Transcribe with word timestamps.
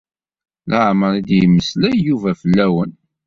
Leɛmeṛ 0.69 1.13
i 1.19 1.21
d-yemmeslay 1.27 1.95
Yuba 2.07 2.31
fell-awen. 2.41 2.91